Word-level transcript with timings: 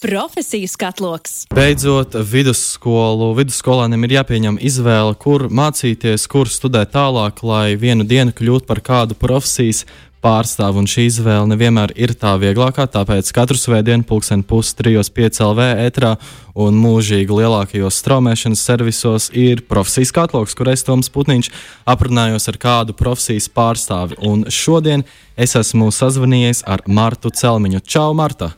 Profesiju 0.00 0.68
skatloks. 0.68 1.46
Beidzot, 1.56 2.12
vidusskolu 2.20 3.30
vidusskolāniem 3.38 4.02
ir 4.04 4.18
jāpieņem 4.18 4.58
izvēle, 4.60 5.14
kur 5.16 5.46
mācīties, 5.48 6.26
kur 6.28 6.50
studēt 6.52 6.92
tālāk, 6.92 7.40
lai 7.40 7.78
vienu 7.80 8.04
dienu 8.04 8.34
kļūtu 8.36 8.68
par 8.68 8.82
kādu 8.84 9.16
profesijas 9.16 9.86
pārstāvu. 10.20 10.82
Un 10.82 10.90
šī 10.90 11.06
izvēle 11.08 11.48
nevienmēr 11.48 11.94
ir 11.96 12.12
tā 12.20 12.34
vieglākā, 12.42 12.84
tāpēc 12.92 13.30
katru 13.38 13.56
svētdienu, 13.56 14.04
pulksten 14.04 14.42
pustrijos, 14.44 15.08
5 15.16 15.40
LV 15.46 15.70
ētrā 15.86 16.12
un 16.52 16.76
mūžīgi 16.82 17.40
lielākajos 17.40 18.02
straumēšanas 18.02 18.66
servisos 18.68 19.30
ir 19.32 19.64
profesijas 19.64 20.12
katloks, 20.12 20.58
kur 20.58 20.74
es 20.74 20.84
Toms 20.84 21.08
Putniņš 21.16 21.48
aprunājos 21.88 22.52
ar 22.52 22.60
kādu 22.60 22.98
profesijas 23.00 23.48
pārstāvi. 23.48 24.20
Un 24.28 24.44
šodien 24.52 25.08
es 25.40 25.56
esmu 25.56 25.88
sazvanījies 25.88 26.66
ar 26.68 26.84
Martu 26.84 27.32
Celmiņu. 27.32 27.80
Čau, 27.88 28.12
Marta! 28.12 28.52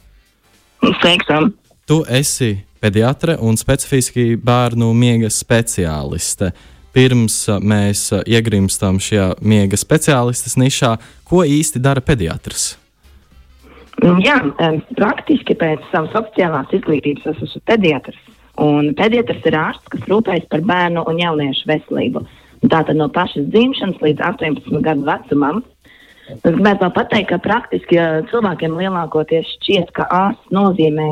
Sveikam! 0.78 1.52
Tu 1.88 2.02
esi 2.08 2.52
pediatre 2.80 3.36
un 3.40 3.56
specifiski 3.58 4.36
bērnu 4.36 4.90
miega 4.94 5.30
speciāliste. 5.32 6.52
Pirms 6.94 7.36
mēs 7.62 8.08
iegrimstam 8.26 8.98
šajā 9.02 9.28
miega 9.44 9.78
speciālistes 9.78 10.56
nišā, 10.58 10.96
ko 11.28 11.44
īsti 11.44 11.82
dara 11.82 12.02
pediatrs? 12.04 12.72
Jā, 14.22 14.38
praktiski 14.94 15.56
pēc 15.58 15.82
savas 15.92 16.14
oficiālās 16.20 16.70
izglītības 16.76 17.26
es 17.32 17.40
esmu 17.48 17.62
pediatrs. 17.66 18.20
Un 18.62 18.92
pediatrs 18.98 19.46
ir 19.46 19.56
ārsts, 19.58 19.90
kas 19.90 20.06
rūpējas 20.10 20.46
par 20.50 20.62
bērnu 20.66 21.02
un 21.10 21.18
jauniešu 21.18 21.66
veselību. 21.70 22.22
Tātad 22.66 22.98
no 22.98 23.06
pašas 23.14 23.46
dzimšanas 23.52 24.00
līdz 24.02 24.22
18 24.32 24.80
gadu 24.82 25.06
vecumam 25.06 25.60
Es 26.28 26.42
gribētu 26.44 26.84
vēl 26.84 26.92
pateikt, 26.92 27.30
ka 27.30 27.38
praktiski 27.40 27.98
cilvēkiem 28.28 28.76
lielākoties 28.76 29.48
šķiet, 29.56 29.92
ka 29.96 30.04
ārsts 30.12 30.52
nozīmē 30.52 31.08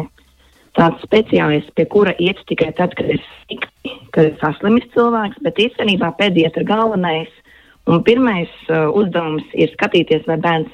tāds 0.76 1.00
speciālists, 1.06 1.72
pie 1.76 1.86
kura 1.88 2.12
iet 2.20 2.40
tikai 2.50 2.72
tad, 2.76 2.92
kad 2.98 3.08
ir 3.14 3.22
slikti, 3.24 3.94
kad 4.12 4.28
ir 4.28 4.34
saslimis 4.42 4.88
cilvēks, 4.92 5.40
bet 5.46 5.60
īstenībā 5.66 6.12
pēdējais 6.20 6.58
ir 6.60 6.66
galvenais. 6.68 7.32
Un 7.86 8.02
pirmais 8.04 8.50
uh, 8.66 8.90
uzdevums 8.98 9.46
ir 9.54 9.70
skatīties, 9.72 10.26
vai 10.26 10.36
bērns 10.42 10.72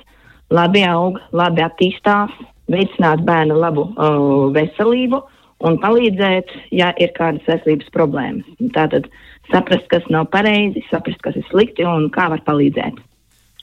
labi 0.53 0.83
aug, 0.89 1.21
labi 1.37 1.63
attīstās, 1.63 2.33
veicināt 2.73 3.23
bērnu 3.29 3.59
labu 3.61 3.87
uh, 3.93 4.49
veselību 4.57 5.21
un 5.69 5.79
palīdzēt, 5.83 6.51
ja 6.75 6.91
ir 6.99 7.13
kādas 7.15 7.47
veselības 7.47 7.93
problēmas. 7.95 8.49
Tātad 8.75 9.07
saprast, 9.53 9.87
kas 9.93 10.09
nav 10.11 10.31
pareizi, 10.33 10.83
saprast, 10.89 11.21
kas 11.23 11.39
ir 11.39 11.47
slikti 11.53 11.87
un 11.87 12.09
kā 12.15 12.31
var 12.33 12.43
palīdzēt. 12.49 12.99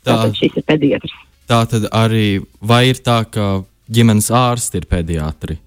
Tā, 0.03 0.13
Tātad 0.13 0.37
šis 0.39 0.59
ir 0.59 0.65
pediatrs. 0.67 1.15
Tā 1.49 1.63
tad 1.65 1.87
arī 1.95 2.43
vai 2.61 2.83
ir 2.91 2.99
tā, 3.01 3.23
ka 3.25 3.63
ģimenes 3.89 4.29
ārsti 4.35 4.79
ir 4.79 4.87
pediatri? 4.89 5.57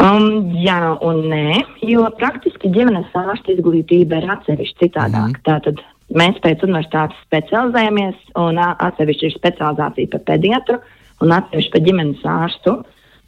Um, 0.00 0.54
jā, 0.56 0.94
un 1.04 1.24
nē, 1.28 1.58
jo 1.84 2.06
praktiski 2.16 2.70
ģimenes 2.72 3.10
ārsta 3.18 3.52
izglītība 3.52 4.22
ir 4.22 4.30
atsevišķi 4.36 4.86
citādāk. 4.86 5.34
Mm. 5.34 5.42
Tātad 5.44 5.82
mēs 6.16 6.38
pēc 6.44 6.62
universitātes 6.64 7.18
specializējamies, 7.26 8.22
un 8.40 8.62
atsevišķi 8.62 9.28
ir 9.28 9.34
specializācija 9.34 10.12
par 10.14 10.24
pediatru 10.30 10.78
un 11.20 11.34
atsevišķi 11.36 11.74
par 11.74 11.84
ģimenes 11.88 12.24
ārstu. 12.36 12.78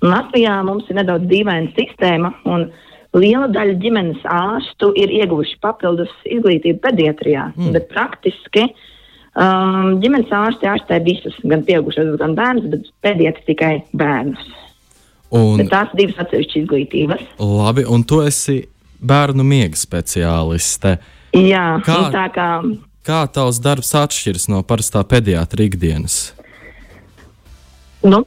Un 0.03 0.15
Latvijā 0.15 0.55
mums 0.67 0.89
ir 0.89 0.99
nedaudz 1.03 1.29
dīvaina 1.31 1.75
sistēma, 1.77 2.33
un 2.49 2.71
liela 3.19 3.51
daļa 3.53 3.77
ģimenes 3.83 4.25
ārstu 4.31 4.95
ir 4.99 5.13
ieguvuši 5.19 5.61
papildus 5.63 6.15
izglītību 6.25 6.81
pediatrijā, 6.87 7.51
mm. 7.53 7.77
bet 7.77 7.91
praktiski 7.93 8.65
uh, 8.71 8.89
Um, 9.33 9.95
ģimenes 10.03 10.33
ārsti 10.37 10.69
ārstē 10.69 10.99
visus, 11.07 11.37
gan 11.49 11.63
pieaugušos, 11.65 12.11
gan 12.21 12.35
bērnus, 12.37 12.67
bet 12.75 12.91
pēdējais 13.05 13.47
tikai 13.47 13.73
bērnus. 13.97 14.43
Un, 15.33 15.57
bet 15.63 15.71
tās 15.73 15.95
divas 15.97 16.19
atsevišķas 16.21 16.59
izglītības. 16.61 17.23
Labi, 17.41 17.87
un 17.89 18.05
tu 18.05 18.21
esi 18.21 18.59
bērnu 19.01 19.47
miega 19.47 19.79
speciāliste. 19.81 20.99
Jā, 21.33 21.65
kā, 21.87 21.97
tā 22.13 22.27
kā. 22.35 22.51
Kā 23.09 23.23
tavs 23.33 23.63
darbs 23.65 23.95
atšķiras 23.99 24.51
no 24.53 24.61
parastā 24.69 25.01
pediatra 25.09 25.65
ikdienas? 25.65 26.19
Nu, 28.05 28.21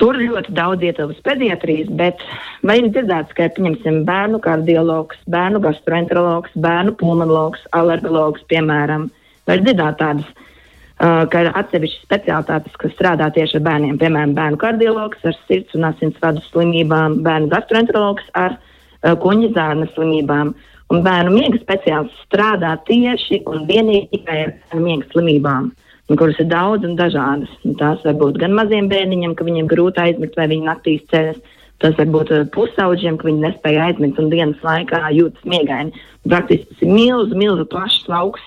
tur 0.00 0.18
ļoti 0.18 0.52
daudz 0.56 0.84
ietilpst 0.84 1.22
pediatrijas, 1.24 1.88
bet 1.96 2.20
vai 2.66 2.80
ir 2.80 2.90
dzirdēts, 2.90 3.36
ka, 3.36 3.46
pieņemsim, 3.56 4.02
bērnu 4.08 4.42
kardiologs, 4.42 5.22
bērnu 5.30 5.62
gastroenterologs, 5.64 6.58
bērnu 6.66 6.96
pulmonologs, 7.00 7.62
alergologs, 7.76 8.42
piemēram, 8.50 9.06
var 9.50 9.62
dzirdēt 9.64 9.98
tādas, 10.00 10.30
uh, 10.30 11.26
ka 11.30 11.44
ir 11.44 11.52
atsevišķas 11.58 12.06
speciālitātes, 12.06 12.78
kas 12.80 12.96
strādā 12.96 13.30
tieši 13.34 13.58
ar 13.58 13.66
bērniem. 13.68 14.00
Piemēram, 14.00 14.34
bērnu 14.38 14.60
kardiologs 14.62 15.28
ar 15.28 15.36
sirds 15.46 15.76
un 15.78 15.88
asinsvadu 15.90 16.42
slimībām, 16.48 17.20
bērnu 17.26 17.52
gastroenterologs 17.52 18.26
ar 18.38 18.56
uh, 18.56 19.14
kuņģa 19.22 19.52
zārna 19.58 19.90
slimībām. 19.94 20.54
Un 20.90 21.04
bērnu 21.06 21.36
miega 21.36 21.60
speciālists 21.60 22.24
strādā 22.26 22.72
tieši 22.88 23.44
un 23.46 23.62
vienīgi 23.68 24.08
tikai 24.16 24.40
ar 24.46 24.52
bērnu 24.56 24.86
miega 24.88 25.12
slimībām, 25.12 25.70
kuras 26.18 26.40
ir 26.42 26.50
daudz 26.50 26.88
un 26.88 26.96
dažādas. 26.98 27.52
Un 27.62 27.78
tās 27.78 28.02
var 28.06 28.18
būt 28.18 28.40
gan 28.42 28.56
maziem 28.58 28.90
bērniņiem, 28.90 29.36
ka 29.38 29.46
viņiem 29.46 29.70
grūti 29.70 30.02
aizmigt 30.02 30.38
vai 30.38 30.48
viņi 30.50 30.66
naktīs 30.66 31.06
ceļas. 31.12 31.38
Tas 31.80 31.94
var 31.96 32.10
būt 32.12 32.32
pusauģiem, 32.52 33.16
ka 33.16 33.28
viņi 33.28 33.44
nespēja 33.46 33.86
aizmigt 33.88 34.18
un 34.20 34.28
dienas 34.32 34.64
laikā 34.66 35.00
jūtas 35.16 35.46
miegaini. 35.48 35.94
Praktiski 36.28 36.68
tas 36.68 36.82
ir 36.84 36.90
milzu, 36.92 37.38
milzu 37.40 37.64
plašs 37.72 38.02
lauks, 38.10 38.42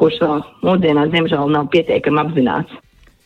kurš 0.00 0.20
vēl 0.22 0.42
mūsdienās, 0.66 1.12
diemžēl, 1.12 1.52
nav 1.52 1.68
pietiekami 1.72 2.22
apzināts. 2.24 2.80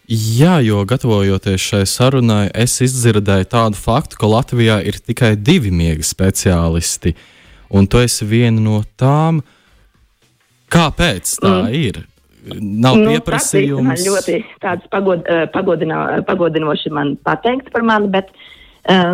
Jā, 0.08 0.56
jo 0.64 0.80
gatavojoties 0.88 1.60
šai 1.60 1.82
sarunai, 1.88 2.46
es 2.56 2.78
izdzirdēju 2.84 3.48
tādu 3.52 3.76
faktu, 3.76 4.16
ka 4.20 4.30
Latvijā 4.30 4.78
ir 4.88 4.96
tikai 5.04 5.34
divi 5.36 5.72
miega 5.74 6.04
speciālisti, 6.04 7.12
un 7.68 7.88
tu 7.90 8.00
esi 8.00 8.28
viena 8.28 8.62
no 8.62 8.80
tām. 8.96 9.42
Kāpēc 10.72 11.34
tā 11.42 11.52
mm. 11.52 11.74
ir? 11.76 12.00
Nav 12.56 12.96
nu, 12.96 13.12
pieprasījums. 13.12 13.90
Tas 13.92 14.06
ļoti 14.08 14.88
pagod, 14.92 15.28
eh, 15.28 15.44
pagodino, 15.52 16.00
pagodinoši 16.28 16.92
man 16.96 17.16
pateikt 17.24 17.68
par 17.74 17.84
mani, 17.84 18.08
bet 18.12 18.32
uh, 18.32 18.40
Uh, 18.40 18.54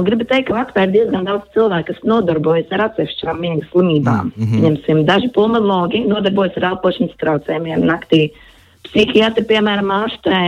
gribu 0.07 0.25
teikt, 0.29 0.49
ka 0.49 0.55
Latvijā 0.55 0.87
ir 0.87 0.93
diezgan 0.95 1.25
daudz 1.27 1.49
cilvēku, 1.55 1.93
kas 1.93 2.03
nodarbojas 2.07 2.73
ar 2.73 2.89
atsevišķām 2.89 3.41
miega 3.41 3.67
slimībām. 3.73 4.33
Mm 4.37 4.45
-hmm. 4.45 4.65
Ņemsim, 4.65 5.05
daži 5.05 5.31
pulmonologi 5.35 6.05
nodarbojas 6.07 6.57
ar 6.57 6.71
elpošanas 6.73 7.17
traucējumiem 7.19 7.83
naktī. 7.83 8.31
Psihiatri, 8.85 9.45
piemēram, 9.45 9.91
ārstē 9.91 10.41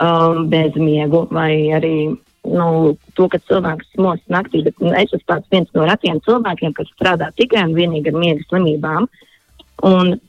um, 0.00 0.48
bezmiegu 0.50 1.26
vai 1.30 1.72
arī 1.74 2.16
nu, 2.44 2.96
to, 3.14 3.28
ka 3.28 3.38
cilvēks 3.38 3.96
mos 3.98 4.20
naktī. 4.28 4.62
Bet, 4.64 4.78
nu, 4.80 4.92
es 4.92 5.12
esmu 5.12 5.40
viens 5.50 5.68
no 5.74 5.84
retiem 5.84 6.20
cilvēkiem, 6.20 6.72
kas 6.72 6.88
strādā 6.94 7.30
tikai 7.36 7.64
un 7.64 7.74
vienīgi 7.74 8.12
ar 8.12 8.18
miega 8.18 8.46
slimībām 8.48 9.08
un 9.82 10.20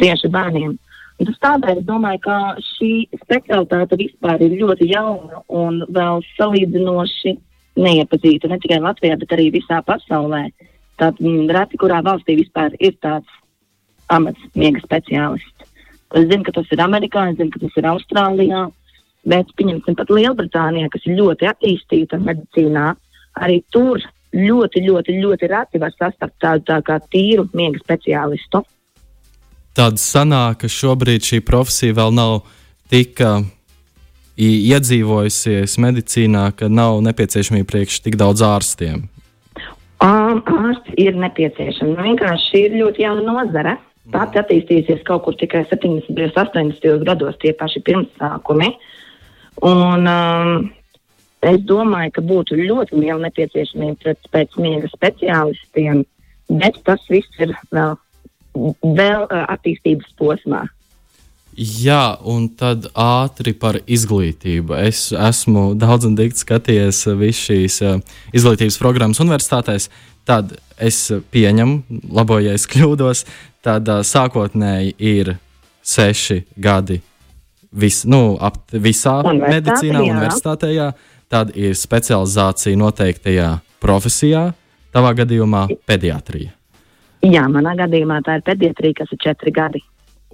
tieši 0.00 0.28
bērniem. 0.28 0.78
Un 1.14 1.28
tas 1.28 1.40
tādēļ 1.44 1.80
es 1.80 1.86
domāju, 1.86 2.20
ka 2.24 2.36
šī 2.74 2.92
specialitāte 3.20 3.98
vispār 4.00 4.42
ir 4.42 4.56
ļoti 4.58 4.88
jauna 4.90 5.44
un 5.46 5.82
vēl 5.94 6.24
salīdzinoši 6.34 7.36
neiepazīta 7.78 8.50
ne 8.50 8.58
tikai 8.62 8.80
Latvijā, 8.82 9.18
bet 9.20 9.34
arī 9.36 9.50
visā 9.54 9.78
pasaulē. 9.86 10.48
Tad 10.98 11.18
mm, 11.22 11.50
reti, 11.54 11.78
kurā 11.78 12.00
valstī 12.06 12.38
vispār 12.38 12.74
ir 12.78 12.96
tāds 13.02 13.30
amats, 14.14 14.42
miega 14.58 14.82
speciālists. 14.82 15.70
Es 16.14 16.28
zinu, 16.30 16.44
ka 16.46 16.54
tas 16.54 16.70
ir 16.74 16.82
Amerikā, 16.82 17.28
es 17.30 17.38
zinu, 17.38 17.50
ka 17.54 17.62
tas 17.62 17.78
ir 17.78 17.88
Austrālijā, 17.90 18.66
bet, 19.30 19.54
pieņemsim, 19.58 19.96
pat 19.98 20.12
Lielbritānijā, 20.14 20.90
kas 20.92 21.06
ir 21.08 21.18
ļoti 21.18 21.48
attīstīta 21.50 22.20
medicīnā, 22.22 22.92
arī 23.42 23.62
tur 23.74 24.02
ļoti, 24.34 24.82
ļoti, 24.86 25.18
ļoti 25.22 25.50
reti 25.50 25.80
var 25.82 25.94
sastapt 25.94 26.36
tādu 26.42 26.66
tā 26.70 26.80
kā 26.86 26.98
tīru 27.10 27.48
miega 27.54 27.82
speciālistu. 27.82 28.62
Tad 29.74 29.98
sanāk, 29.98 30.60
ka 30.62 30.70
šobrīd 30.70 31.26
šī 31.26 31.40
profesija 31.42 31.96
vēl 31.96 32.14
nav 32.14 32.44
tik 32.92 33.18
iedzīvojusies 34.38 35.74
medicīnā, 35.82 36.44
ka 36.58 36.68
nav 36.70 37.00
nepieciešamība 37.06 37.70
priekš 37.70 38.00
tik 38.04 38.18
daudz 38.20 38.42
ārstiem? 38.46 39.08
Um, 40.04 40.42
ārsti 40.42 40.94
ir 41.00 41.16
nepieciešami. 41.16 41.94
Nu, 41.94 42.06
vienkārši 42.06 42.64
ir 42.66 42.78
ļoti 42.82 43.04
jauna 43.06 43.24
nozare. 43.24 43.76
Pati 44.12 44.36
attīstīsies 44.36 45.04
kaut 45.08 45.22
kur 45.24 45.36
tikai 45.40 45.62
70. 45.70 46.10
un 46.12 46.32
80. 46.36 47.04
gados, 47.06 47.38
tie 47.40 47.54
paši 47.56 47.80
pirmsākumi. 47.86 48.68
Un, 49.64 50.04
um, 50.10 50.66
es 51.46 51.62
domāju, 51.64 52.12
ka 52.18 52.24
būtu 52.26 52.58
ļoti 52.58 52.98
liela 53.00 53.22
nepieciešamība 53.28 54.02
pēc, 54.02 54.28
pēc 54.34 54.58
miega 54.60 54.90
speciālistiem, 54.92 56.02
bet 56.52 56.82
tas 56.84 57.06
viss 57.08 57.40
ir 57.40 57.54
vēl, 57.72 57.96
vēl 58.54 59.26
uh, 59.26 59.44
attīstības 59.54 60.14
posmā. 60.20 60.64
Jā, 61.54 62.16
un 62.26 62.48
tad 62.58 62.88
ātri 62.98 63.52
par 63.54 63.78
izglītību. 63.86 64.74
Es 64.88 65.12
esmu 65.14 65.68
daudz 65.78 66.08
un 66.08 66.16
dikti 66.18 66.42
skatījies 66.42 67.04
visas 67.20 67.44
šīs 67.46 67.76
izglītības 68.34 68.78
programmas 68.82 69.22
universitātēs. 69.22 69.86
Tad 70.26 70.56
es 70.82 70.98
pieņemu, 71.30 72.00
labo, 72.16 72.40
ja 72.42 72.56
es 72.58 72.66
kļūdos, 72.66 73.22
tad 73.62 73.86
sākotnēji 73.86 74.96
ir 74.98 75.36
seši 75.84 76.40
gadi 76.58 76.98
vis, 77.74 78.02
nu, 78.08 78.34
ap, 78.40 78.58
visā 78.72 79.20
universitātē, 79.20 79.54
medicīnā, 79.54 80.00
jā. 80.00 80.16
universitātē. 80.16 80.72
Jā. 80.74 80.90
tad 81.34 81.54
ir 81.58 81.74
specializācija 81.74 82.78
noteiktajā 82.78 83.48
profesijā, 83.82 84.48
tavā 84.94 85.14
gadījumā 85.18 85.66
pediatrija. 85.86 86.52
Jā, 87.24 87.46
manā 87.48 87.72
gadījumā 87.78 88.20
tā 88.24 88.38
ir 88.38 88.44
pediatrija, 88.44 89.00
kas 89.00 89.14
ir 89.14 89.20
četri 89.22 89.52
gadi. 89.54 89.80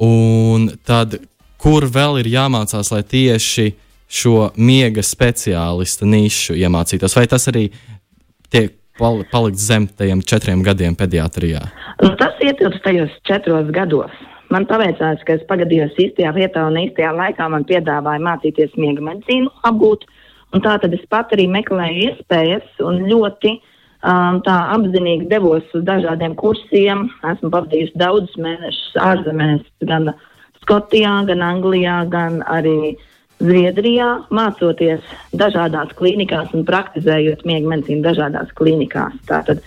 Un 0.02 0.70
tad, 0.86 1.18
kur 1.60 1.86
vēl 1.86 2.22
ir 2.22 2.30
jāmācās, 2.32 2.90
lai 2.90 3.02
tieši 3.06 3.68
šo 4.10 4.50
miega 4.58 5.04
speciālista 5.06 6.08
nišu 6.08 6.56
iemācītos, 6.58 7.14
vai 7.14 7.28
tas 7.30 7.46
arī 7.52 7.68
tiek 8.50 8.74
palikt 8.98 9.60
zem 9.60 9.86
tajiem 9.86 10.24
četriem 10.26 10.64
gadiem 10.66 10.96
pediatrijā? 10.98 11.62
Nu, 12.02 12.10
tas 12.18 12.34
ietilpst 12.42 12.82
tajos 12.84 13.14
četros 13.28 13.70
gados. 13.76 14.10
Man 14.50 14.66
paveicās, 14.66 15.20
ka 15.26 15.36
es 15.38 15.44
pagadījos 15.46 15.94
īstajā 16.00 16.32
vietā 16.34 16.64
un 16.66 16.80
īstajā 16.80 17.12
laikā 17.14 17.46
man 17.52 17.66
piedāvāja 17.68 18.22
mācīties 18.24 18.74
miega 18.80 19.04
medicīnu 19.06 19.52
apgūt. 19.68 20.08
Tā 20.50 20.72
tad 20.82 20.94
es 20.96 21.04
pat 21.12 21.30
arī 21.36 21.46
meklēju 21.46 22.08
iespējas 22.08 22.82
un 22.82 23.04
ļoti 23.06 23.60
tā 24.00 24.56
apzinīgi 24.74 25.28
devos 25.28 25.66
uz 25.76 25.84
dažādiem 25.84 26.34
kursiem. 26.40 27.08
Esmu 27.32 27.50
pavadījusi 27.52 27.98
daudzus 28.00 28.36
mēnešus 28.40 28.96
ārzemēs, 28.96 29.64
gan 29.84 30.12
Skotijā, 30.62 31.24
gan 31.28 31.42
Anglijā, 31.44 32.04
gan 32.08 32.42
arī 32.48 32.96
Zviedrijā, 33.40 34.26
mācoties 34.28 35.00
dažādās 35.32 35.94
klinikās 35.96 36.52
un 36.52 36.66
praktizējot 36.68 37.46
miega 37.48 37.70
medicīnu 37.72 38.04
dažādās 38.04 38.52
klinikās. 38.52 39.14
Tātad, 39.28 39.62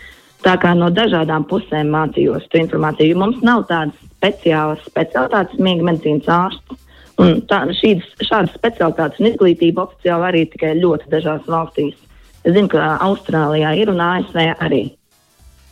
tā 0.46 0.54
kā 0.62 0.76
no 0.78 0.92
dažādām 0.94 1.48
pusēm 1.50 1.90
mācījos 1.94 2.46
to 2.54 2.62
informāciju, 2.62 3.16
jo 3.16 3.22
mums 3.24 3.42
nav 3.42 3.66
tādas 3.72 3.98
speciālas 4.14 4.86
specialitātes 4.86 5.58
miega 5.58 5.90
medicīnas 5.90 6.30
ārsts. 6.30 6.80
Un 7.22 7.44
tā, 7.50 7.60
šīs, 7.78 8.06
šādas 8.26 8.54
specialitātes 8.58 9.22
un 9.22 9.30
izglītība 9.30 9.88
oficiāli 9.88 10.30
arī 10.30 10.46
tikai 10.54 10.74
ļoti 10.80 11.10
dažās 11.12 11.50
valstīs. 11.50 11.98
Es 12.44 12.52
zinu, 12.56 12.68
ka 12.72 12.98
Austrālijā 13.04 13.72
ir 13.80 13.92
un 13.94 14.02
ASV 14.04 14.40
arī. 14.60 14.84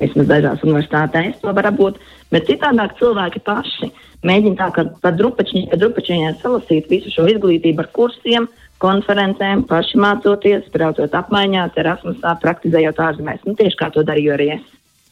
Vismaz 0.01 0.29
dažās 0.29 0.63
universitātēs 0.65 1.41
to 1.43 1.51
var 1.53 1.67
apgūt, 1.69 1.99
bet 2.33 2.47
citādāk 2.49 2.95
cilvēki 2.97 3.43
paši 3.45 3.91
mēģina 4.25 4.57
tā, 4.57 4.69
ka 4.73 4.85
pa 5.03 5.11
drupačiņai 5.13 6.33
salasīt 6.41 6.89
visu 6.89 7.13
šo 7.13 7.27
izglītību 7.29 7.83
ar 7.83 7.89
kursiem, 7.93 8.47
konferencēm, 8.81 9.65
paši 9.69 9.99
mācoties, 10.01 10.69
braucot 10.73 11.13
apmaiņās, 11.19 11.77
Erasmusā, 11.77 12.33
praktizējot 12.41 13.01
ārzemēs. 13.07 13.43
Nu, 13.45 13.53
tieši 13.59 13.77
kā 13.77 13.91
to 13.93 14.05
darīju 14.07 14.33
arī 14.37 14.49
es. 14.57 14.63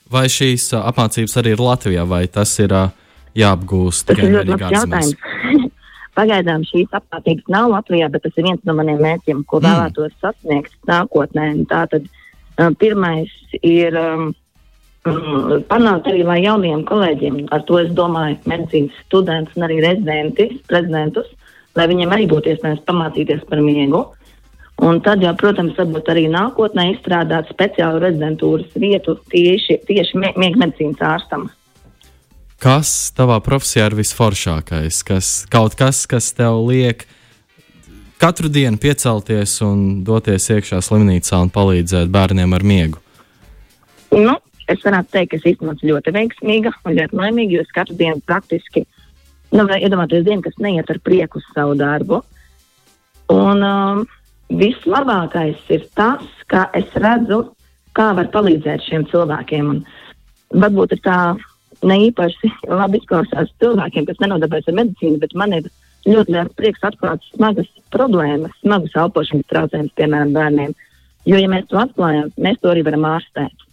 Vai 0.10 0.26
šīs 0.32 0.72
apmācības 0.80 1.38
arī 1.38 1.54
ir 1.54 1.62
Latvijā, 1.62 2.06
vai 2.10 2.24
tas 2.34 2.56
ir 2.64 2.74
jāapgūst 3.38 4.08
tas 4.10 4.18
tikai 4.18 4.32
ļoti 4.34 4.56
labs 4.56 4.74
jautājums. 4.74 5.70
Pagaidām 6.20 6.68
šīs 6.68 6.92
apmācības 7.00 7.48
nav 7.56 7.72
Latvijā, 7.72 8.12
bet 8.12 8.28
tas 8.28 8.36
ir 8.36 8.50
viens 8.50 8.68
no 8.68 8.76
maniem 8.76 9.00
mērķiem, 9.06 9.46
ko 9.48 9.62
mm. 9.62 9.70
vēlētos 9.70 10.20
sasniegt 10.20 10.76
nākotnē. 10.90 11.48
Tātad 11.72 12.06
uh, 12.10 12.70
pirmais 12.82 13.32
ir 13.64 13.96
um, 13.96 14.30
Mm, 15.08 15.62
panākt 15.72 16.10
arī, 16.12 16.26
lai 16.28 16.42
jauniem 16.44 16.82
kolēģiem, 16.88 17.46
ar 17.56 17.64
to 17.68 17.78
es 17.80 17.92
domāju, 17.96 18.36
medicīnas 18.52 18.98
studentus 19.06 19.56
un 19.56 19.66
arī 19.70 19.78
rezidenti, 19.86 20.50
prezidentus, 20.68 21.30
lai 21.80 21.86
viņiem 21.88 22.12
arī 22.16 22.26
būtu 22.28 22.52
iespējams 22.52 22.84
pamācīties 22.90 23.46
par 23.48 23.62
miegu. 23.64 24.04
Un 24.84 25.00
tad, 25.04 25.24
jau, 25.24 25.32
protams, 25.40 25.78
varbūt 25.80 26.12
arī 26.12 26.26
nākotnē 26.32 26.86
izstrādāt 26.94 27.50
speciālu 27.52 28.00
rezidentūras 28.04 28.76
vietu 28.80 29.16
tieši, 29.32 29.80
tieši 29.88 30.20
miega 30.20 30.60
medicīnas 30.60 31.04
ārstam. 31.04 31.48
Kas 32.60 33.14
tavā 33.16 33.38
profesijā 33.40 33.86
ir 33.88 33.96
visforšākais? 33.96 35.00
Kas, 35.08 35.28
kaut 35.52 35.78
kas, 35.80 36.04
kas 36.12 36.34
tev 36.36 36.58
liek 36.68 37.06
katru 38.20 38.52
dienu 38.52 38.76
piecelties 38.82 39.54
un 39.64 40.02
doties 40.04 40.50
iekšā 40.52 40.82
slimnīcā 40.84 41.40
un 41.40 41.52
palīdzēt 41.56 42.12
bērniem 42.12 42.56
ar 42.58 42.66
miegu? 42.68 43.00
Nu, 44.12 44.36
es 44.68 44.84
varētu 44.84 45.14
teikt, 45.16 45.32
ka 45.32 45.40
es 45.40 45.48
īstenībā 45.54 45.88
ļoti 45.88 46.14
veiksmīga 46.18 46.74
un 46.84 46.98
ļoti 46.98 47.20
laimīga, 47.22 47.56
jo 47.56 47.64
es 47.64 47.72
katru 47.78 47.96
dienu 48.02 48.20
praktiski, 48.28 48.84
nu, 49.56 49.64
iedomājieties 49.64 50.28
dienu, 50.28 50.44
kas 50.44 50.60
neiet 50.60 50.92
ar 50.92 51.00
prieku 51.06 51.40
uz 51.40 51.48
savu 51.56 51.78
darbu. 51.80 52.20
Un 53.32 53.64
um, 53.64 54.04
vislabākais 54.52 55.64
ir 55.72 55.88
tas, 55.96 56.28
ka 56.52 56.68
es 56.76 56.92
redzu, 57.00 57.46
kā 57.96 58.12
var 58.20 58.28
palīdzēt 58.36 58.84
šiem 58.90 59.08
cilvēkiem. 59.14 59.72
Un 59.78 60.60
varbūt 60.60 60.98
ir 60.98 61.08
tā 61.08 61.22
ne 61.88 62.00
īpaši 62.10 62.52
labi 62.68 63.00
izklausās 63.00 63.52
cilvēkiem, 63.62 64.08
kas 64.10 64.20
nenodarbojas 64.24 64.68
ar 64.70 64.78
medicīnu, 64.82 65.20
bet 65.22 65.36
man 65.38 65.56
ir 65.58 65.70
ļoti 66.08 66.36
liels 66.36 66.54
prieks 66.58 66.84
atklāt 66.88 67.24
smagas 67.34 67.70
problēmas, 67.94 68.56
smagas 68.64 68.96
elpošanas 69.00 69.48
traucējumus, 69.52 69.96
piemēram, 70.00 70.36
bērniem. 70.36 70.76
Jo, 71.28 71.40
ja 71.40 71.50
mēs 71.52 71.68
to 71.70 71.80
atklājam, 71.82 72.32
mēs 72.40 72.60
to 72.62 72.72
arī 72.72 72.84
varam 72.88 73.08
ārstēt. 73.10 73.66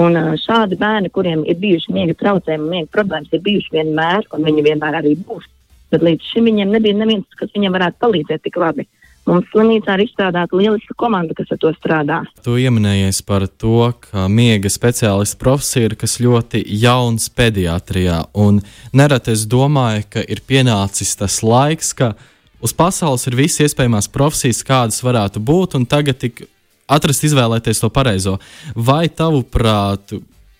Un 0.00 0.14
šādi 0.38 0.78
bērni, 0.78 1.10
kuriem 1.10 1.42
ir 1.50 1.58
bijuši 1.58 1.92
miega 1.94 2.14
traucējumi, 2.20 2.68
miega 2.70 2.92
problēmas, 2.94 3.32
ir 3.34 3.42
bijuši 3.46 3.74
vienmēr, 3.74 4.28
un 4.36 4.46
viņi 4.46 4.66
vienmēr 4.68 5.00
arī 5.00 5.16
būs. 5.26 5.48
Bet 5.90 6.04
līdz 6.06 6.28
šim 6.30 6.46
viņiem 6.46 6.70
nebija 6.70 6.94
neviens, 6.94 7.26
kas 7.38 7.50
viņiem 7.56 7.74
varētu 7.74 7.98
palīdzēt 8.04 8.44
tik 8.46 8.58
labi. 8.62 8.86
Mums 9.30 9.46
slimnīcā 9.52 9.94
ir 9.94 10.02
izstrādāta 10.08 10.58
lieliska 10.58 10.96
komanda, 10.98 11.36
kas 11.38 11.52
ar 11.54 11.60
to 11.62 11.70
strādā. 11.76 12.16
Tu 12.42 12.56
pieminējies 12.56 13.20
par 13.28 13.46
to, 13.46 13.92
ka 14.02 14.26
miega 14.26 14.70
speciālists 14.72 15.38
profesija 15.38 15.90
ir 15.90 15.94
kas 16.00 16.16
ļoti 16.18 16.64
jauns 16.82 17.28
pediatrijā. 17.38 18.24
Un 18.34 18.58
nereti 18.96 19.36
es 19.36 19.44
domāju, 19.46 20.08
ka 20.16 20.24
ir 20.26 20.42
pienācis 20.50 21.14
tas 21.20 21.40
laiks, 21.46 21.92
ka 21.94 22.16
uz 22.58 22.74
pasaules 22.74 23.28
ir 23.30 23.38
visas 23.38 23.68
iespējamās 23.68 24.10
profesijas, 24.10 24.64
kādas 24.66 24.98
varētu 25.06 25.42
būt, 25.46 25.78
un 25.78 25.86
tagad 25.86 26.18
tik 26.24 26.42
atrast, 26.90 27.28
izvēlēties 27.30 27.84
to 27.84 27.92
pareizo. 27.94 28.36
Vai 28.74 29.06
tavuprāt, 29.06 30.16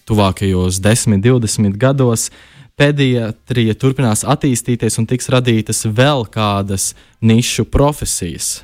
tuvākajos 0.06 0.78
10, 0.82 1.19
20 1.26 1.75
gados 1.81 2.31
pediatrija 2.81 3.77
turpinās 3.77 4.25
attīstīties 4.25 4.97
un 5.00 5.09
tiks 5.11 5.29
radītas 5.32 5.85
vēl 5.85 6.25
kādas 6.32 6.94
nišu 7.21 7.67
profesijas? 7.69 8.62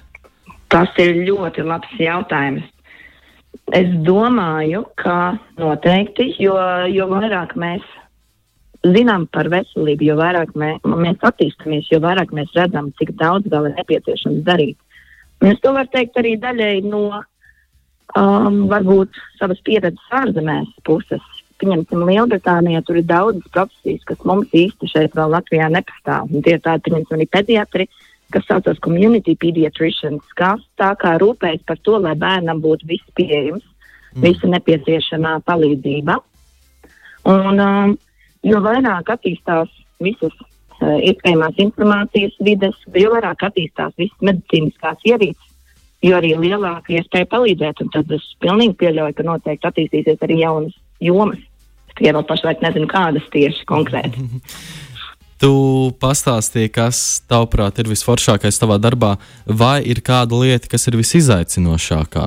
Tas 0.72 0.90
ir 1.02 1.20
ļoti 1.28 1.66
labs 1.66 1.92
jautājums. 2.00 2.64
Es 3.74 3.90
domāju, 4.06 4.84
ka 4.98 5.36
noteikti, 5.58 6.30
jo, 6.38 6.54
jo 6.92 7.06
vairāk 7.10 7.56
mēs 7.58 7.84
zinām 8.94 9.26
par 9.34 9.48
veselību, 9.50 10.06
jo 10.06 10.16
vairāk 10.20 10.52
mē, 10.58 10.72
mēs 10.86 11.24
attīstāmies, 11.26 11.88
jo 11.90 11.98
vairāk 12.04 12.34
mēs 12.36 12.52
redzam, 12.54 12.92
cik 13.00 13.16
daudz 13.18 13.50
vēl 13.50 13.70
ir 13.70 13.78
nepieciešams 13.80 14.44
darīt. 14.46 14.78
Un 15.42 15.50
es 15.50 15.62
to 15.62 15.72
varu 15.74 15.90
teikt 15.92 16.18
arī 16.20 16.36
daļēji 16.40 16.84
no 16.86 17.02
um, 17.16 18.62
varbūt 18.70 19.18
savas 19.40 19.60
pieredzes 19.66 20.14
ārzemēs 20.20 20.70
puses. 20.86 21.24
Pieņemsim, 21.56 22.02
Lielbritānijā 22.04 22.82
tur 22.84 22.98
ir 23.00 23.06
daudzas 23.08 23.46
profesijas, 23.54 24.02
kas 24.08 24.24
mums 24.28 24.52
īsti 24.52 24.90
šeit 24.90 25.14
vēl 25.16 25.30
Latvijā 25.32 25.70
nepastāv. 25.72 26.28
Un 26.28 26.44
tie 26.44 26.58
ir 26.58 26.62
tādi, 26.64 26.84
pieņemsim, 26.88 27.16
arī 27.16 27.26
pediatri, 27.32 27.86
kas 28.34 28.44
saucas 28.48 28.80
community 28.84 29.36
pediatricians, 29.40 30.24
kas 30.36 30.60
tā 30.80 30.90
kā 31.00 31.14
rūpējas 31.22 31.64
par 31.68 31.80
to, 31.86 31.96
lai 32.02 32.12
bērnam 32.20 32.60
būtu 32.64 32.90
viss 32.90 33.16
pieejams, 33.16 33.64
mm. 33.64 34.20
visa 34.26 34.52
nepieciešamā 34.52 35.38
palīdzība. 35.48 36.18
Un, 37.32 37.64
um, 37.64 37.96
jo 38.44 38.62
vairāk 38.62 39.16
attīstās 39.16 39.72
visas 40.04 40.34
uh, 40.36 40.98
iespējamās 41.00 41.56
informācijas 41.64 42.36
vides, 42.44 42.76
jo 42.92 43.16
vairāk 43.16 43.48
attīstās 43.48 43.96
visas 43.96 44.28
medicīniskās 44.28 45.08
ierīces, 45.08 45.52
jo 46.04 46.18
arī 46.20 46.36
lielāka 46.36 46.98
iespēja 46.98 47.32
palīdzēt. 47.32 47.86
Tad 47.96 48.12
es 48.12 48.28
pilnīgi 48.44 48.76
pieļauju, 48.82 49.16
ka 49.16 49.32
noteikti 49.32 49.70
attīstīsies 49.72 50.26
arī 50.26 50.44
jaunas 50.44 50.76
jomas. 51.02 51.42
Es 51.90 51.98
tikai 51.98 52.14
vēl 52.16 52.26
pašlaik 52.28 52.64
nezinu, 52.64 52.88
kādas 52.90 53.26
tieši 53.34 53.68
konkrēti. 53.68 54.26
Tu 55.36 55.52
pastāstīji, 56.00 56.70
kas 56.72 56.98
tavuprāt 57.28 57.76
ir 57.82 57.90
visforšākais 57.90 58.56
tavā 58.56 58.78
darbā, 58.80 59.18
vai 59.44 59.82
ir 59.84 60.00
kāda 60.00 60.38
lieta, 60.40 60.70
kas 60.72 60.88
ir 60.88 60.96
visizaicinošākā? 60.96 62.24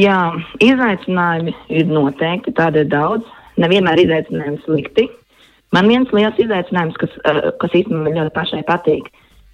Jā, 0.00 0.20
izaicinājumi 0.64 1.52
ir 1.76 1.90
noteikti, 1.92 2.54
tādi 2.56 2.86
ir 2.86 2.88
daudz. 2.88 3.28
Nevienmēr 3.60 4.00
izaicinājumi 4.00 4.62
slikti. 4.64 5.04
Man 5.76 5.90
viens 5.92 6.08
liels 6.16 6.40
izaicinājums, 6.40 6.96
kas, 6.96 7.12
eh, 7.28 7.50
kas 7.60 7.76
īstenībā 7.76 8.14
ļoti 8.16 8.32
pašai 8.32 8.62
patīk, 8.64 9.10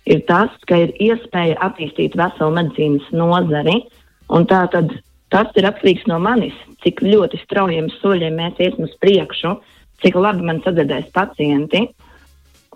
ir 0.07 0.23
tas, 0.29 0.51
ka 0.69 0.79
ir 0.85 0.95
iespēja 1.03 1.59
attīstīt 1.67 2.15
veselu 2.15 2.55
medicīnas 2.55 3.11
nozari. 3.11 3.81
Tātad 4.31 4.95
tas 5.35 5.51
ir 5.59 5.67
atkarīgs 5.67 6.07
no 6.11 6.21
manis, 6.23 6.57
cik 6.85 7.03
ļoti 7.03 7.43
straujiem 7.43 7.91
soļiem 7.99 8.39
mēs 8.39 8.61
iesim 8.63 8.87
uz 8.87 8.95
priekšu, 9.03 9.57
cik 10.05 10.19
labi 10.19 10.47
man 10.47 10.63
sadzirdēs 10.65 11.11
pacienti 11.15 11.89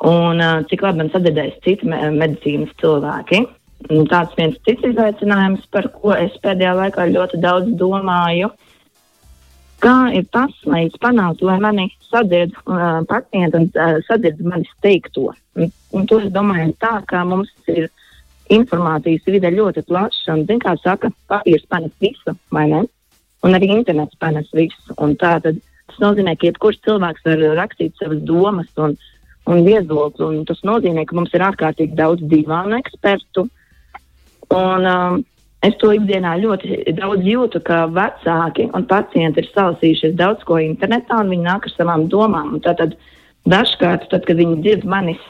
un 0.09 0.43
uh, 0.43 0.65
cik 0.71 0.83
labi 0.83 1.05
man 1.05 1.12
sadzirdēs 1.15 1.61
citi 1.65 1.88
me 1.88 2.11
medicīnas 2.15 2.75
cilvēki. 2.83 3.45
Un 3.95 4.09
tāds 4.11 4.35
viens 4.35 4.57
cits 4.67 4.83
izaicinājums, 4.88 5.69
par 5.71 5.87
ko 5.95 6.11
es 6.17 6.35
pēdējā 6.43 6.73
laikā 6.81 7.07
ļoti 7.12 7.38
daudz 7.45 7.77
domāju, 7.79 8.50
Kā 9.79 10.11
ir 10.11 10.25
tas, 10.35 10.55
lai 10.67 10.88
es 10.88 10.95
panāktu, 10.99 11.47
lai 11.47 11.59
mani 11.62 11.85
sadzird 12.09 12.55
uh, 12.67 12.99
pacienti 13.07 13.61
un 13.61 13.69
uh, 13.79 14.00
sadzird 14.09 14.41
manis 14.43 14.71
teikto? 14.83 15.29
Un, 15.55 15.71
un 15.95 16.09
to 16.11 16.19
es 16.25 16.33
domāju 16.35 16.73
tā, 16.83 16.97
ka 17.07 17.23
mums 17.29 17.53
ir 17.71 17.87
informācijas 18.55 19.26
vide 19.28 19.50
ļoti 19.55 19.85
plaša. 19.88 20.35
Un, 20.35 20.45
zin, 20.49 20.61
kā 20.62 20.75
saka, 20.83 21.11
papīrs 21.31 21.67
panes 21.71 21.95
visu, 22.02 22.35
vai 22.55 22.67
ne? 22.71 22.85
Un 23.47 23.55
arī 23.55 23.71
internets 23.75 24.19
panes 24.21 24.49
visu. 24.57 24.97
Un 24.99 25.14
tā 25.21 25.37
tad 25.45 25.61
tas 25.88 26.00
nozīmē, 26.02 26.35
ka 26.37 26.49
jebkurš 26.50 26.83
cilvēks 26.87 27.25
var 27.26 27.45
rakstīt 27.59 27.97
savas 28.00 28.21
domas 28.28 28.69
un, 28.81 28.97
un 29.49 29.64
viedokli. 29.67 30.26
Un 30.26 30.45
tas 30.49 30.61
nozīmē, 30.67 31.07
ka 31.07 31.17
mums 31.17 31.35
ir 31.37 31.47
ārkārtīgi 31.47 31.99
daudz 31.99 32.25
divānu 32.31 32.78
ekspertu. 32.81 33.47
Un, 34.55 34.88
um, 34.88 35.23
es 35.64 35.76
to 35.81 35.93
ikdienā 35.93 36.37
ļoti 36.43 36.95
daudz 36.99 37.25
jūtu, 37.26 37.62
ka 37.64 37.87
vecāki 37.93 38.69
un 38.75 38.87
pacienti 38.88 39.45
ir 39.45 39.50
salasījušies 39.52 40.17
daudz 40.19 40.45
ko 40.49 40.61
internetā, 40.62 41.21
un 41.21 41.33
viņi 41.35 41.49
nāk 41.49 41.69
ar 41.69 41.75
savām 41.76 42.07
domām. 42.12 42.57
Tātad 42.64 42.97
dažkārt, 43.49 44.09
tad, 44.12 44.25
kad 44.28 44.40
viņi 44.40 44.62
dzird 44.64 44.88
manis 44.88 45.21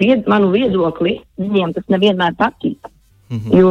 vied, 0.00 0.26
manu 0.30 0.50
viedokli, 0.54 1.18
viņiem 1.40 1.74
tas 1.76 1.86
nevienmēr 1.92 2.34
patīk. 2.38 2.90
Mm 3.30 3.38
-hmm. 3.38 3.58
Jo 3.58 3.70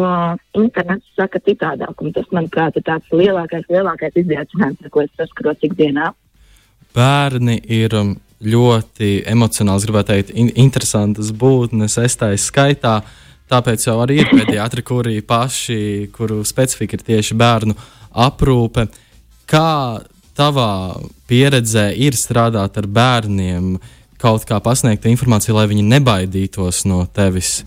internets 0.64 1.06
saka 1.16 1.40
citādāk, 1.40 2.02
un 2.02 2.14
tas, 2.14 2.26
manuprāt, 2.32 2.78
ir 2.78 2.84
tāds 2.84 3.12
lielākais, 3.12 3.66
lielākais 3.70 4.16
izaicinājums, 4.16 4.84
ar 4.84 4.90
ko 4.90 5.02
es 5.02 5.10
saskaros 5.18 5.58
ikdienā. 5.62 6.14
Bērni 6.96 7.60
ir 7.68 7.96
um, 7.96 8.16
ļoti 8.42 9.24
emocionāls, 9.28 9.84
gribētu 9.86 10.14
teikt, 10.14 10.30
in 10.30 10.52
interesantas 10.56 11.32
būtnes, 11.32 11.98
es 11.98 12.16
tā 12.16 12.32
skaitā. 12.38 13.02
Tāpēc 13.50 13.88
jau 13.88 14.00
arī 14.00 14.22
ir 14.22 14.30
pediatri, 14.40 14.82
kuri 14.82 15.22
paši, 15.22 16.10
kuru 16.12 16.46
specifika 16.46 16.96
ir 16.96 17.04
tieši 17.04 17.36
bērnu 17.36 17.76
aprūpe. 18.14 18.88
Kā 19.46 20.00
tavā 20.34 20.96
pieredzē 21.28 21.92
ir 21.98 22.14
strādāt 22.14 22.78
ar 22.78 22.88
bērniem? 22.88 23.76
Uh, 23.76 23.99
kaut 24.20 24.46
kā 24.48 24.60
pasniegt 24.64 25.08
informāciju, 25.10 25.56
lai 25.58 25.68
viņi 25.72 25.86
nebaidītos 25.88 26.84
no 26.90 27.04
tevis? 27.16 27.62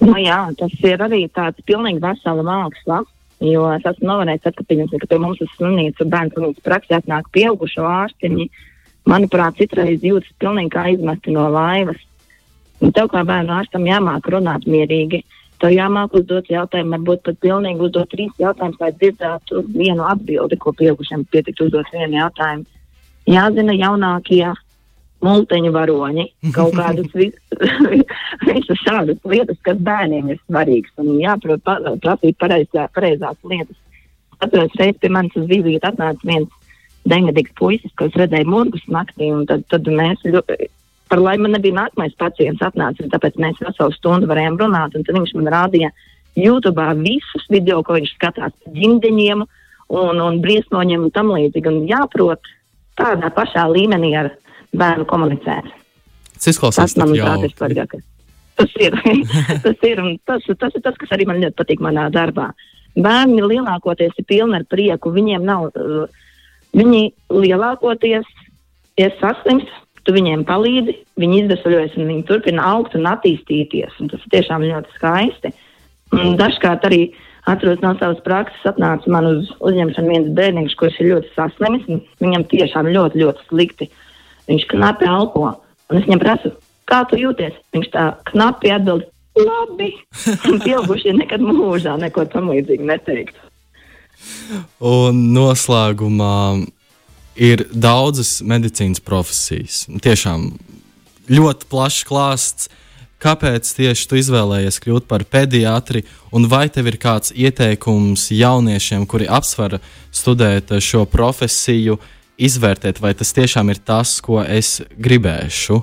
Nu, 0.00 0.14
jā, 0.20 0.38
tas 0.58 0.72
ir 0.84 1.02
arī 1.04 1.24
tāds 1.32 1.60
pilnīgi 1.68 2.02
vesela 2.02 2.44
māksla. 2.46 3.04
Jo 3.44 3.66
es 3.74 3.84
esmu 3.88 4.08
novērojis, 4.08 4.44
ka, 4.56 4.64
pieņemsim, 4.68 5.02
ka 5.02 5.18
mums 5.20 5.40
uz 5.44 5.50
slimnīcu 5.56 6.06
bērnu 6.08 6.32
slimnīcu 6.32 6.64
praksē 6.64 7.00
atnāk 7.00 7.28
pieaugušo 7.34 7.84
ārstiņi. 7.88 8.48
Manuprāt, 9.10 9.58
citreiz 9.58 10.04
jūtas 10.06 10.32
pilnīgi 10.40 10.72
kā 10.72 10.86
izmesti 10.94 11.34
no 11.34 11.48
laivas. 11.52 12.00
Un 12.80 12.92
tev 12.94 13.10
kā 13.12 13.24
bērnu 13.26 13.52
ārstam 13.58 13.84
jāmāk 13.88 14.30
runāt 14.32 14.68
mierīgi. 14.70 15.24
Tev 15.60 15.74
jāmāk 15.74 16.14
uzdot 16.18 16.48
jautājumu, 16.50 16.96
varbūt 16.96 17.24
pat 17.26 17.40
pilnīgi 17.44 17.84
uzdot 17.86 18.10
trīs 18.12 18.32
jautājumus, 18.40 18.80
lai 18.80 18.92
dzirdētu 18.96 19.64
vienu 19.74 20.06
atbildi, 20.08 20.58
ko 20.60 20.72
pieaugušiem 20.76 21.26
pietiktu 21.32 21.68
uzdot 21.68 21.90
vienu 21.92 22.18
jautājumu. 22.22 22.64
Jāzina 23.30 23.76
jaunākie 23.76 24.44
multiņu 25.24 25.72
varoņi, 25.74 26.26
kaut 26.56 26.76
kādas 26.80 27.10
visas 28.48 28.82
šādas 28.84 29.20
lietas, 29.28 29.60
kas 29.66 29.80
bērniem 29.88 30.34
ir 30.34 30.42
svarīgas. 30.44 30.94
Un 31.02 31.16
jāprot 31.22 31.64
prasīt 32.04 32.38
pareizā, 32.40 32.88
pareizās 32.96 33.40
lietas. 33.44 33.80
Atceros, 34.40 34.74
reiz 34.80 34.96
pie 35.00 35.10
manis 35.14 35.36
uz 35.38 35.48
vizīti 35.48 35.84
atnāca 35.86 36.26
viens 36.26 36.50
degadīgs 37.08 37.52
puisis, 37.58 37.92
kas 38.00 38.16
redzēja 38.18 38.48
murgus 38.48 38.84
naktī, 38.90 39.28
un 39.32 39.44
tad, 39.48 39.64
tad 39.72 39.88
mēs 39.88 40.24
ļoti, 40.24 40.68
par 41.12 41.20
lai 41.20 41.36
man 41.40 41.54
nebija 41.54 41.76
nākamais 41.76 42.16
pacients 42.20 42.64
atnācis, 42.64 43.10
tāpēc 43.12 43.36
mēs 43.40 43.60
veselu 43.60 43.94
stundu 43.94 44.28
varējām 44.30 44.56
runāt, 44.60 44.96
un 44.96 45.04
tad 45.04 45.18
viņš 45.18 45.34
man 45.38 45.50
rādīja 45.54 45.92
YouTube 46.34 46.86
visus 47.02 47.44
video, 47.52 47.82
ko 47.84 47.98
viņš 47.98 48.14
skatās 48.16 48.54
par 48.64 48.74
ģimdeņiem 48.74 49.44
un, 49.44 50.22
un 50.24 50.40
briesmoņiem 50.42 51.06
un 51.06 51.12
tam 51.14 51.30
līdzīgi. 51.34 51.70
Un 51.70 51.84
jāprot 51.90 52.50
tādā 52.98 53.30
pašā 53.34 53.66
līmenī 53.70 54.14
ar 54.18 54.32
bērnu 54.78 55.06
komunicēt. 55.08 55.70
Tas 56.34 56.50
izklausās 56.50 56.96
manuprāt, 57.00 57.46
ir 57.46 57.54
svarīgākais. 57.54 58.04
Tas 58.58 58.74
ir, 58.78 58.94
tas, 59.64 59.78
ir 59.86 60.02
tas, 60.26 60.46
tas 60.60 60.76
ir 60.76 60.84
tas, 60.84 60.98
kas 61.00 61.14
arī 61.14 61.26
man 61.30 61.40
ļoti 61.42 61.58
patīk 61.58 61.82
manā 61.84 62.06
darbā. 62.14 62.50
Bērni 62.94 63.42
lielākoties 63.42 64.14
ir 64.20 64.28
pilni 64.28 64.60
ar 64.60 64.66
prieku. 64.70 65.10
Viņiem 65.14 65.46
nav, 65.46 65.70
uh, 65.74 66.04
viņi 66.76 67.08
lielākoties 67.34 68.28
ir 69.00 69.14
saslims, 69.18 69.66
tu 70.06 70.14
viņiem 70.14 70.44
palīdzi, 70.46 70.94
viņi 71.18 71.40
izdevļojas 71.42 71.98
un 71.98 72.10
viņi 72.12 72.26
turpina 72.28 72.66
augt 72.74 72.94
un 72.98 73.08
attīstīties. 73.10 73.98
Un 74.02 74.12
tas 74.12 74.22
ir 74.22 74.34
tiešām 74.36 74.66
ļoti 74.68 74.98
skaisti. 74.98 75.54
Un 76.14 76.36
dažkārt 76.38 76.84
arī 76.86 77.08
atceros 77.50 77.80
no 77.82 77.94
savas 77.98 78.20
prakses, 78.24 78.60
atnāca 78.68 79.10
man 79.10 79.26
uz 79.32 79.50
uzņemšanu 79.64 80.12
viens 80.12 80.30
bērniņš, 80.36 80.76
kurš 80.78 81.00
ir 81.00 81.10
ļoti 81.14 81.32
saslimis. 81.34 81.88
Viņam 82.22 82.46
tiešām 82.52 82.92
ļoti, 82.94 83.24
ļoti 83.24 83.48
slikti. 83.48 83.88
Uh, 83.88 84.03
Viņš 84.50 84.66
knapi 84.72 85.08
elpo. 85.08 85.48
Un 85.90 86.00
es 86.00 86.06
viņam 86.06 86.22
prasu, 86.22 86.52
kā 86.90 87.02
tu 87.08 87.18
jūties? 87.20 87.56
Viņš 87.76 87.90
tā 87.94 88.04
knapi 88.30 88.72
atbild, 88.74 89.06
labi. 89.38 89.92
Pieaugušie 90.66 91.16
nekad 91.16 91.44
mūžā 91.44 91.96
neko 92.00 92.26
tam 92.32 92.52
līdzīgu 92.52 92.88
neteikt. 92.88 93.40
Un 94.84 95.26
noslēgumā 95.34 96.64
ir 97.34 97.66
daudzas 97.72 98.38
medicīnas 98.46 99.02
profesijas. 99.04 99.84
Tiešām 100.04 100.52
ļoti 101.32 101.68
plašs 101.70 102.08
klāsts. 102.08 102.72
Kāpēc 103.24 103.64
tieši 103.72 104.08
tu 104.10 104.18
izvēlējies 104.20 104.76
kļūt 104.84 105.06
par 105.08 105.22
pediatri, 105.24 106.02
un 106.36 106.44
vai 106.50 106.66
tev 106.68 106.90
ir 106.90 106.98
kāds 107.00 107.32
ieteikums 107.32 108.26
jauniešiem, 108.36 109.06
kuri 109.08 109.24
apsver 109.32 109.78
studēt 110.12 110.74
šo 110.84 111.06
profesiju, 111.08 111.96
uh, 111.96 112.10
izvērtēt, 112.38 113.00
vai 113.02 113.14
tas 113.14 113.32
tiešām 113.36 113.70
ir 113.72 113.80
tas, 113.84 114.16
ko 114.24 114.40
es 114.42 114.80
gribēšu? 114.98 115.80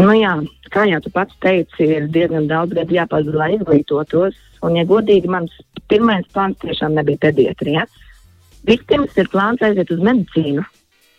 Nu 0.00 0.14
jā, 0.16 0.36
kā 0.72 0.86
jau 0.88 1.00
tu 1.04 1.12
pats 1.12 1.34
teici, 1.42 1.84
ir 1.84 2.08
diezgan 2.12 2.48
daudz 2.50 2.74
gadu 2.78 2.96
jāpazūd, 2.96 3.36
lai 3.36 3.52
izglītotos. 3.58 4.38
Un, 4.62 4.78
ja 4.78 4.86
godīgi, 4.86 5.30
mans 5.30 5.52
pirmais 5.90 6.26
plāns 6.32 6.60
tiešām 6.62 6.94
nebija 6.96 7.20
pediatrija. 7.26 7.84
Vispirms 8.68 9.16
ir 9.18 9.28
plāns 9.32 9.62
aiziet 9.66 9.90
uz 9.90 10.00
medicīnu. 10.06 10.64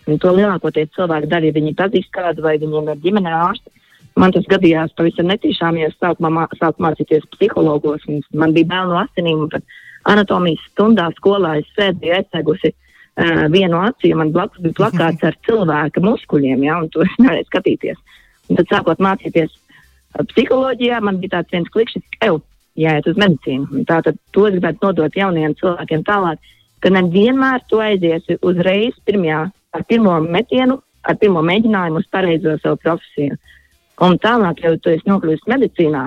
Un 0.08 0.20
to 0.20 0.34
lielākoties 0.36 0.92
cilvēki 0.96 1.30
dara, 1.32 1.48
ja 1.48 1.56
viņi 1.56 1.76
pazīst 1.80 2.12
kādu 2.16 2.44
vai 2.44 2.58
viņiem 2.60 2.92
ir 2.92 3.02
ģimenē 3.04 3.34
ārsti. 3.36 3.72
Man 4.20 4.34
tas 4.36 4.46
gadījās 4.50 4.94
pavisam 4.98 5.30
netīšām, 5.32 5.78
ja 5.80 5.90
es 5.90 5.96
sāku, 5.98 6.24
mā, 6.24 6.46
sāku 6.60 6.84
mācīties 6.86 7.26
psihologos. 7.34 8.04
Man 8.34 8.54
bija 8.56 8.70
bērnu 8.74 9.00
asinīm, 9.00 9.46
un 9.48 9.64
anatomijas 10.12 10.64
stundā 10.72 11.08
skolā 11.18 11.58
es 11.62 11.70
sēdēju 11.78 12.20
aizsēgusi 12.20 12.74
uh, 13.20 13.46
vienu 13.54 13.82
acī, 13.82 14.14
man 14.18 14.32
blakus 14.36 14.64
bija 14.64 14.80
plakāts 14.82 15.28
ar 15.28 15.38
cilvēka 15.48 16.04
muskuļiem, 16.04 16.64
ja, 16.68 16.80
un 16.82 16.90
to 16.94 17.04
es 17.06 17.20
nevarēju 17.20 17.50
skatīties. 17.50 18.00
Un 18.50 18.60
tad 18.60 18.72
sākot 18.72 19.04
mācīties 19.04 19.54
psiholoģijā, 20.32 21.00
man 21.02 21.20
bija 21.22 21.40
tāds 21.40 21.54
viens 21.56 21.70
klikšķis, 21.74 22.20
eju, 22.28 22.42
jāiet 22.80 23.08
uz 23.10 23.20
medicīnu. 23.20 23.86
Tātad 23.90 24.18
to 24.36 24.48
es 24.48 24.58
gribētu 24.58 24.86
nodot 24.86 25.18
jauniem 25.18 25.56
cilvēkiem 25.60 26.04
tālāk, 26.08 26.42
ka 26.84 26.92
nevienmēr 26.94 27.64
tu 27.70 27.80
aiziesi 27.82 28.38
uzreiz 28.44 28.98
pirmajā, 29.08 29.46
ar 29.74 29.86
pirmo 29.90 30.18
metienu, 30.22 30.80
ar 31.04 31.18
pirmo 31.20 31.44
mēģinājumu 31.46 32.02
uz 32.02 32.10
pareizo 32.12 32.58
savu 32.62 32.80
profesiju. 32.84 33.40
Un 34.04 34.20
tālāk, 34.20 34.62
jau 34.66 34.76
tu 34.82 34.92
esi 34.92 35.08
nokļuvis 35.10 35.48
medicīnā, 35.50 36.04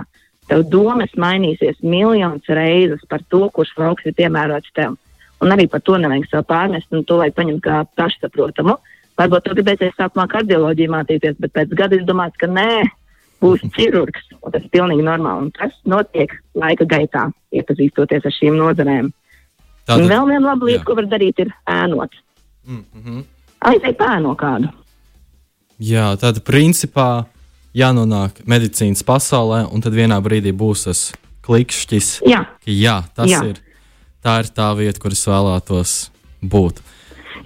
tev 0.50 0.62
domas 0.70 1.12
mainīsies 1.18 1.80
miljonus 1.82 2.46
reizes 2.58 3.02
par 3.10 3.24
to, 3.30 3.46
kurš 3.54 3.72
lauks 3.80 4.06
ir 4.06 4.16
piemērots 4.18 4.74
tev. 4.76 4.98
Un 5.44 5.52
arī 5.52 5.66
par 5.68 5.82
to 5.84 5.98
nevajag 6.00 6.28
sev 6.30 6.44
pārmest, 6.48 6.88
un 6.96 7.04
to 7.04 7.18
vajag 7.20 7.34
paņemt 7.36 7.62
kā 7.64 7.82
pašsaprotamu. 7.98 8.78
Varbūt 9.16 9.44
tu 9.44 9.56
gribēsies 9.56 9.96
sākumā 9.96 10.26
kardioloģiju 10.32 10.92
mācīties, 10.92 11.36
bet 11.40 11.52
pēc 11.56 11.74
gada 11.76 11.96
es 11.96 12.04
domāju, 12.08 12.36
ka 12.40 12.48
nē, 12.52 12.84
būs 13.44 13.62
ķirurgs. 13.76 14.32
Tas 14.44 14.62
ir 14.62 14.72
pilnīgi 14.72 15.04
normāli. 15.04 15.46
Un 15.46 15.52
tas 15.56 15.76
notiek 15.88 16.32
laika 16.56 16.88
gaitā, 16.88 17.26
iepazīstoties 17.52 18.28
ar 18.28 18.36
šīm 18.36 18.58
nozarēm. 18.60 19.12
Tātad, 19.86 20.02
un 20.02 20.10
vēl 20.10 20.28
viena 20.32 20.44
laba 20.48 20.68
lieta, 20.68 20.82
jā. 20.82 20.86
ko 20.88 20.96
var 20.98 21.08
darīt, 21.10 21.44
ir 21.44 21.52
ēnot. 21.70 22.16
Mm 22.66 22.84
-hmm. 22.94 23.24
Aiziet 23.70 23.98
pēno 23.98 24.34
kādu. 24.36 24.72
Jā, 25.78 26.16
tāda 26.16 26.40
principā 26.40 27.26
jānonāk 27.76 28.40
medicīnas 28.48 29.04
pasaulē, 29.04 29.66
un 29.72 29.80
tad 29.80 29.92
vienā 29.92 30.16
brīdī 30.24 30.52
būs 30.52 30.84
tas 30.88 31.12
klikšķis. 31.46 32.22
Jā, 32.26 32.44
jā 32.66 33.02
tas 33.14 33.30
jā. 33.30 33.44
ir 33.50 33.60
tā 34.26 34.40
ir 34.42 34.52
tā 34.54 34.68
vieta, 34.78 35.00
kur 35.02 35.14
es 35.14 35.24
vēlētos 35.28 35.96
būt. 36.42 36.82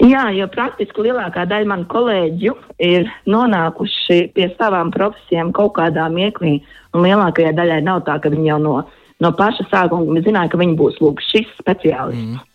Jā, 0.01 0.31
jo 0.33 0.47
praktiski 0.49 1.05
lielākā 1.05 1.45
daļa 1.51 1.69
manu 1.69 1.87
kolēģu 1.91 2.55
ir 2.87 3.09
nonākuši 3.29 4.21
pie 4.37 4.47
savām 4.55 4.93
profesijām 4.95 5.51
kaut 5.57 5.75
kādā 5.77 6.07
mieklī. 6.13 6.61
Un 6.97 7.05
lielākajai 7.05 7.53
daļai 7.59 7.81
nav 7.85 8.05
tā, 8.07 8.17
ka 8.23 8.33
viņi 8.33 8.49
jau 8.49 8.61
no, 8.63 8.77
no 9.21 9.33
paša 9.37 9.67
sākuma 9.69 10.23
zināja, 10.25 10.55
ka 10.55 10.61
viņi 10.63 10.79
būs 10.79 11.03
lūk, 11.05 11.21
šis 11.27 11.51
speciālists. 11.61 12.39
Mm. 12.39 12.47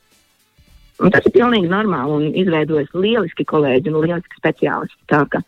Un 1.06 1.12
tas 1.12 1.28
ir 1.28 1.36
pilnīgi 1.36 1.70
normāli 1.70 2.16
un 2.16 2.40
izveidojas 2.40 2.90
lieliski 2.96 3.46
kolēģi 3.48 3.92
un 3.92 4.00
lieliski 4.08 4.40
speciālisti. 4.40 4.98
Tā 5.12 5.26
ka 5.30 5.44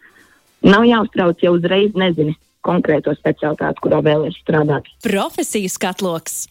nav 0.67 0.85
jāuztrauc, 0.85 1.41
ja 1.41 1.53
uzreiz 1.55 1.95
nezini 1.97 2.35
konkrēto 2.67 3.15
specialitāti, 3.15 3.81
kurā 3.83 4.03
vēlēsies 4.03 4.43
strādāt. 4.43 4.91
Profesijas 5.05 5.79
katloks. 5.81 6.41